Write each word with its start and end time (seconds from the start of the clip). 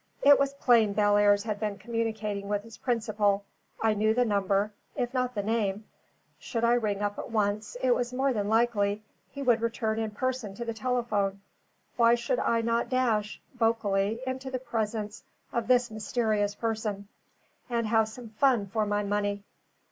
It 0.23 0.39
was 0.39 0.55
plain 0.55 0.93
Bellairs 0.93 1.43
had 1.43 1.59
been 1.59 1.77
communicating 1.77 2.47
with 2.47 2.63
his 2.63 2.75
principal; 2.75 3.45
I 3.83 3.93
knew 3.93 4.15
the 4.15 4.25
number, 4.25 4.73
if 4.95 5.13
not 5.13 5.35
the 5.35 5.43
name; 5.43 5.85
should 6.39 6.63
I 6.63 6.73
ring 6.73 7.03
up 7.03 7.19
at 7.19 7.29
once, 7.29 7.77
it 7.83 7.93
was 7.93 8.11
more 8.11 8.33
than 8.33 8.49
likely 8.49 9.03
he 9.29 9.43
would 9.43 9.61
return 9.61 9.99
in 9.99 10.09
person 10.09 10.55
to 10.55 10.65
the 10.65 10.73
telephone; 10.73 11.41
why 11.97 12.15
should 12.15 12.39
not 12.39 12.65
I 12.67 12.83
dash 12.85 13.39
(vocally) 13.53 14.19
into 14.25 14.49
the 14.49 14.57
presence 14.57 15.23
of 15.53 15.67
this 15.67 15.91
mysterious 15.91 16.55
person, 16.55 17.07
and 17.69 17.85
have 17.85 18.07
some 18.07 18.29
fun 18.29 18.65
for 18.65 18.87
my 18.87 19.03
money. 19.03 19.43